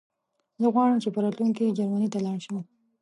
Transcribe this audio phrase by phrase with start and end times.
[0.61, 2.57] زه غواړم چې په راتلونکي کې جرمنی ته لاړ شم